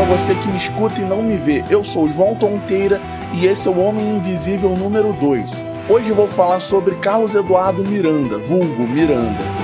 para 0.00 0.16
você 0.16 0.34
que 0.34 0.48
me 0.48 0.56
escuta 0.56 0.98
e 0.98 1.04
não 1.04 1.22
me 1.22 1.36
vê. 1.36 1.62
Eu 1.68 1.84
sou 1.84 2.08
João 2.08 2.34
Tonteira 2.34 2.98
e 3.34 3.44
esse 3.44 3.68
é 3.68 3.70
o 3.70 3.78
Homem 3.78 4.16
Invisível 4.16 4.70
número 4.70 5.12
2. 5.12 5.62
Hoje 5.90 6.10
vou 6.10 6.26
falar 6.26 6.60
sobre 6.60 6.94
Carlos 6.96 7.34
Eduardo 7.34 7.84
Miranda, 7.84 8.38
vulgo 8.38 8.88
Miranda. 8.88 9.59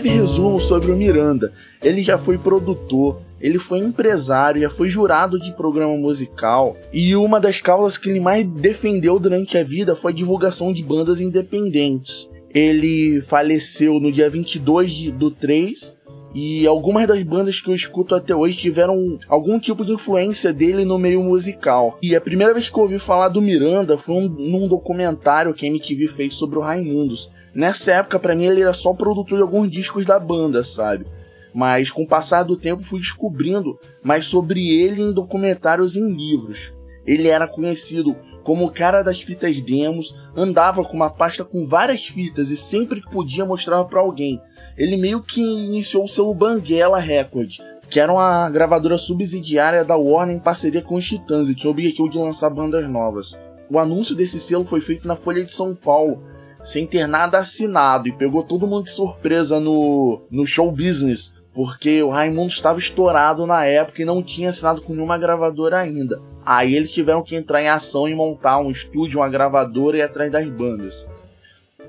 Breve 0.00 0.08
resumo 0.08 0.58
sobre 0.58 0.90
o 0.90 0.96
Miranda. 0.96 1.52
Ele 1.82 2.02
já 2.02 2.16
foi 2.16 2.38
produtor, 2.38 3.20
ele 3.38 3.58
foi 3.58 3.80
empresário, 3.80 4.62
já 4.62 4.70
foi 4.70 4.88
jurado 4.88 5.38
de 5.38 5.52
programa 5.52 5.94
musical 5.94 6.76
e 6.90 7.14
uma 7.14 7.38
das 7.38 7.60
causas 7.60 7.98
que 7.98 8.08
ele 8.08 8.20
mais 8.20 8.46
defendeu 8.46 9.18
durante 9.18 9.58
a 9.58 9.64
vida 9.64 9.94
foi 9.94 10.12
a 10.12 10.14
divulgação 10.14 10.72
de 10.72 10.82
bandas 10.82 11.20
independentes. 11.20 12.30
Ele 12.52 13.20
faleceu 13.20 14.00
no 14.00 14.10
dia 14.10 14.30
22 14.30 14.90
de, 14.90 15.10
do 15.10 15.30
3 15.30 15.98
e 16.34 16.66
algumas 16.66 17.06
das 17.06 17.22
bandas 17.22 17.60
que 17.60 17.68
eu 17.68 17.74
escuto 17.74 18.14
até 18.14 18.34
hoje 18.34 18.56
tiveram 18.56 19.18
algum 19.28 19.58
tipo 19.58 19.84
de 19.84 19.92
influência 19.92 20.52
dele 20.52 20.84
no 20.84 20.98
meio 20.98 21.22
musical. 21.22 21.98
E 22.00 22.16
a 22.16 22.20
primeira 22.20 22.54
vez 22.54 22.70
que 22.70 22.78
eu 22.78 22.84
ouvi 22.84 22.98
falar 22.98 23.28
do 23.28 23.42
Miranda 23.42 23.98
foi 23.98 24.14
um, 24.14 24.28
num 24.28 24.66
documentário 24.66 25.52
que 25.52 25.66
a 25.66 25.68
MTV 25.68 26.08
fez 26.08 26.34
sobre 26.34 26.58
o 26.58 26.62
Raimundos. 26.62 27.30
Nessa 27.54 27.92
época, 27.92 28.18
para 28.18 28.34
mim, 28.34 28.44
ele 28.44 28.62
era 28.62 28.72
só 28.72 28.92
produtor 28.94 29.38
de 29.38 29.42
alguns 29.42 29.70
discos 29.70 30.04
da 30.04 30.18
banda, 30.18 30.62
sabe? 30.62 31.06
Mas 31.52 31.90
com 31.90 32.02
o 32.02 32.08
passar 32.08 32.44
do 32.44 32.56
tempo 32.56 32.82
fui 32.82 33.00
descobrindo 33.00 33.78
mais 34.02 34.26
sobre 34.26 34.70
ele 34.80 35.02
em 35.02 35.12
documentários 35.12 35.96
e 35.96 36.00
em 36.00 36.12
livros. 36.12 36.72
Ele 37.06 37.28
era 37.28 37.48
conhecido 37.48 38.14
como 38.44 38.66
o 38.66 38.70
cara 38.70 39.02
das 39.02 39.20
fitas 39.20 39.60
demos, 39.60 40.14
andava 40.36 40.84
com 40.84 40.94
uma 40.94 41.10
pasta 41.10 41.44
com 41.44 41.66
várias 41.66 42.06
fitas 42.06 42.50
e 42.50 42.56
sempre 42.56 43.00
que 43.00 43.10
podia 43.10 43.44
mostrava 43.44 43.84
para 43.84 44.00
alguém. 44.00 44.40
Ele 44.76 44.96
meio 44.96 45.22
que 45.22 45.40
iniciou 45.40 46.04
o 46.04 46.08
selo 46.08 46.34
Banguela 46.34 46.98
Record, 46.98 47.58
que 47.88 47.98
era 47.98 48.12
uma 48.12 48.48
gravadora 48.48 48.96
subsidiária 48.96 49.84
da 49.84 49.96
Warner 49.96 50.36
em 50.36 50.40
parceria 50.40 50.82
com 50.82 50.94
os 50.94 51.04
Titãs 51.04 51.48
e 51.48 51.54
tinha 51.54 51.68
o 51.68 51.72
objetivo 51.72 52.08
de 52.08 52.18
lançar 52.18 52.48
bandas 52.48 52.88
novas. 52.88 53.38
O 53.68 53.78
anúncio 53.78 54.14
desse 54.14 54.38
selo 54.38 54.64
foi 54.64 54.80
feito 54.80 55.06
na 55.06 55.16
Folha 55.16 55.44
de 55.44 55.52
São 55.52 55.74
Paulo 55.74 56.22
sem 56.62 56.86
ter 56.86 57.06
nada 57.06 57.38
assinado 57.38 58.08
e 58.08 58.12
pegou 58.12 58.42
todo 58.42 58.66
mundo 58.66 58.84
de 58.84 58.90
surpresa 58.90 59.58
no, 59.58 60.22
no 60.30 60.46
show 60.46 60.70
business, 60.70 61.34
porque 61.54 62.02
o 62.02 62.10
Raimundo 62.10 62.48
estava 62.48 62.78
estourado 62.78 63.46
na 63.46 63.64
época 63.64 64.02
e 64.02 64.04
não 64.04 64.22
tinha 64.22 64.50
assinado 64.50 64.82
com 64.82 64.94
nenhuma 64.94 65.18
gravadora 65.18 65.78
ainda. 65.78 66.20
Aí 66.44 66.74
eles 66.74 66.92
tiveram 66.92 67.22
que 67.22 67.36
entrar 67.36 67.62
em 67.62 67.68
ação 67.68 68.08
e 68.08 68.14
montar 68.14 68.58
um 68.58 68.70
estúdio, 68.70 69.20
uma 69.20 69.28
gravadora 69.28 69.98
e 69.98 70.02
atrás 70.02 70.30
das 70.30 70.48
bandas. 70.48 71.06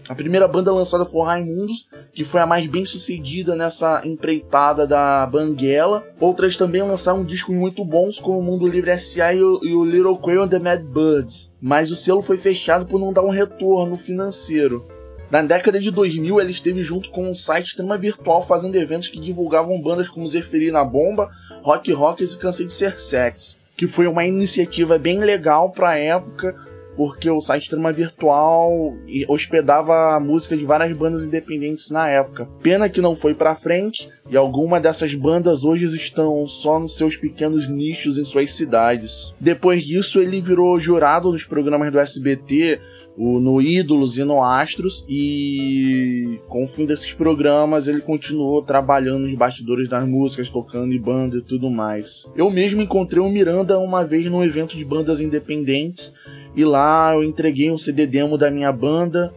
A 0.10 0.16
primeira 0.16 0.48
banda 0.48 0.72
lançada 0.72 1.06
foi 1.06 1.26
Raimundos, 1.26 1.88
que 2.14 2.24
foi 2.24 2.42
a 2.42 2.46
mais 2.46 2.66
bem 2.68 2.86
sucedida 2.86 3.56
nessa 3.56 4.02
empreitada 4.06 4.86
da 4.86 5.26
Banguela. 5.26 6.06
Outras 6.20 6.58
também 6.58 6.82
lançaram 6.82 7.24
discos 7.24 7.56
muito 7.56 7.86
bons, 7.86 8.20
como 8.20 8.40
o 8.40 8.44
Mundo 8.44 8.68
Livre 8.68 8.92
S.A. 8.92 9.34
e 9.34 9.44
o, 9.44 9.86
Little 9.86 10.18
Quail 10.18 10.44
and 10.44 10.50
the 10.50 10.60
Mad 10.60 10.82
Birds. 10.82 11.52
Mas 11.62 11.92
o 11.92 11.96
selo 11.96 12.22
foi 12.22 12.38
fechado 12.38 12.86
por 12.86 13.00
não 13.00 13.14
dar 13.14 13.24
um 13.24 13.30
retorno 13.30 13.96
financeiro. 13.96 14.86
Na 15.30 15.42
década 15.42 15.80
de 15.80 15.90
2000, 15.92 16.42
ele 16.42 16.52
esteve 16.52 16.84
junto 16.84 17.10
com 17.10 17.30
um 17.30 17.34
site 17.34 17.78
Trama 17.78 17.98
Virtual 17.98 18.46
fazendo 18.46 18.76
eventos 18.76 19.08
que 19.08 19.20
divulgavam 19.20 19.82
bandas 19.82 20.10
como 20.10 20.28
Zeferina 20.28 20.84
Bomba, 20.84 21.30
Rock 21.64 21.94
Rockers 21.94 22.34
e 22.34 22.38
Cansei 22.38 22.68
de 22.68 22.74
Ser 22.74 23.00
Sex, 23.00 23.58
que 23.78 23.88
foi 23.88 24.08
uma 24.08 24.26
iniciativa 24.26 25.00
bem 25.00 25.20
legal 25.20 25.72
para 25.72 25.92
a 25.92 25.98
época, 25.98 26.54
porque 26.96 27.29
o 27.29 27.41
site 27.41 27.69
Trama 27.69 27.91
Virtual 27.91 28.96
hospedava 29.28 30.19
música 30.19 30.56
de 30.56 30.66
várias 30.66 30.96
bandas 30.96 31.24
independentes 31.24 31.90
na 31.90 32.07
época. 32.07 32.47
Pena 32.62 32.90
que 32.90 33.02
não 33.02 33.16
foi 33.16 33.34
para 33.34 33.56
frente 33.56 34.09
e 34.29 34.38
alguma 34.38 34.79
dessas 34.79 35.13
bandas 35.13 35.63
hoje 35.63 35.85
estão 35.96 36.46
só 36.47 36.79
nos 36.79 36.96
seus 36.96 37.16
pequenos 37.16 37.68
nichos 37.68 38.18
em 38.18 38.24
suas 38.24 38.52
cidades. 38.52 39.34
Depois 39.40 39.84
disso, 39.84 40.22
ele 40.22 40.41
virou 40.41 40.79
jurado 40.79 41.31
nos 41.31 41.44
programas 41.44 41.91
do 41.91 42.00
SBT, 42.00 42.79
no 43.18 43.62
Ídolos 43.62 44.18
e 44.18 44.23
no 44.23 44.41
Astros, 44.41 45.06
e 45.08 46.40
com 46.47 46.63
o 46.63 46.68
fim 46.68 46.85
desses 46.85 47.13
programas 47.13 47.88
ele 47.88 48.02
continuou 48.02 48.62
trabalhando 48.63 49.28
nos 49.28 49.35
bastidores 49.35 49.90
das 49.90 50.08
músicas, 50.08 50.50
tocando 50.50 50.94
em 50.94 51.02
banda 51.02 51.38
e 51.38 51.41
tudo 51.41 51.69
mais. 51.69 52.25
Eu 52.35 52.50
mesmo 52.50 52.81
encontrei 52.81 53.22
o 53.22 53.29
Miranda 53.29 53.78
uma 53.79 54.03
vez 54.03 54.29
num 54.29 54.44
evento 54.44 54.78
de 54.78 54.85
bandas 54.85 55.19
independentes 55.19 56.13
e 56.56 56.66
lá 56.66 57.14
eu 57.14 57.24
entreguei 57.24 57.72
um 57.72 57.78
CD 57.78 58.06
demo 58.06 58.38
da 58.38 58.52
minha 58.52 58.72
banda. 58.72 59.34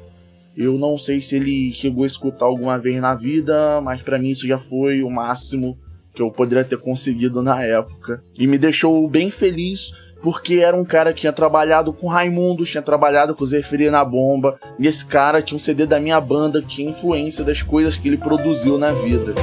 Eu 0.57 0.79
não 0.79 0.97
sei 0.97 1.21
se 1.21 1.37
ele 1.37 1.73
chegou 1.73 2.05
a 2.05 2.07
escutar 2.07 2.45
alguma 2.45 2.79
vez 2.79 3.01
na 3.01 3.15
vida, 3.15 3.81
mas 3.81 4.03
para 4.03 4.19
mim 4.19 4.31
isso 4.31 4.47
já 4.47 4.59
foi 4.59 5.03
o 5.03 5.11
máximo 5.11 5.77
que 6.15 6.23
eu 6.23 6.31
poderia 6.31 6.65
ter 6.65 6.79
conseguido 6.79 7.43
na 7.43 7.63
época. 7.63 8.23
E 8.39 8.47
me 8.47 8.57
deixou 8.57 9.09
bem 9.09 9.31
feliz 9.31 9.93
porque 10.23 10.55
era 10.55 10.75
um 10.75 10.85
cara 10.85 11.13
que 11.13 11.21
tinha 11.21 11.33
trabalhado 11.33 11.93
com 11.93 12.07
Raimundo, 12.07 12.65
tinha 12.65 12.83
trabalhado 12.83 13.35
com 13.35 13.45
Zeferia 13.45 13.91
na 13.91 14.03
Bomba, 14.03 14.59
e 14.79 14.87
esse 14.87 15.05
cara 15.05 15.43
tinha 15.43 15.57
um 15.57 15.61
CD 15.61 15.85
da 15.85 16.01
minha 16.01 16.19
banda, 16.19 16.63
tinha 16.63 16.89
influência 16.89 17.45
das 17.45 17.61
coisas 17.61 17.95
que 17.95 18.09
ele 18.09 18.17
produziu 18.17 18.79
na 18.79 18.91
vida. 18.91 19.35